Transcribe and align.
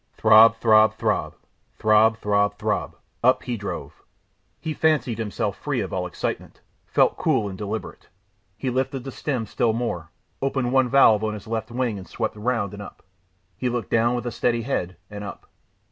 Throb, 0.17 0.55
throb, 0.55 0.95
throb 0.97 1.35
throb, 1.77 2.17
throb, 2.17 2.57
throb; 2.57 2.95
up 3.23 3.43
he 3.43 3.55
drove. 3.55 4.01
He 4.59 4.73
fancied 4.73 5.19
himself 5.19 5.55
free 5.59 5.79
of 5.81 5.93
all 5.93 6.07
excitement, 6.07 6.59
felt 6.87 7.17
cool 7.17 7.47
and 7.47 7.55
deliberate. 7.55 8.07
He 8.57 8.71
lifted 8.71 9.03
the 9.03 9.11
stem 9.11 9.45
still 9.45 9.73
more, 9.73 10.09
opened 10.41 10.73
one 10.73 10.89
valve 10.89 11.23
on 11.23 11.35
his 11.35 11.45
left 11.45 11.69
wing 11.69 11.99
and 11.99 12.07
swept 12.07 12.35
round 12.35 12.73
and 12.73 12.81
up. 12.81 13.03
He 13.55 13.69
looked 13.69 13.91
down 13.91 14.15
with 14.15 14.25
a 14.25 14.31
steady 14.31 14.63
head, 14.63 14.97
and 15.11 15.23
up. 15.23 15.45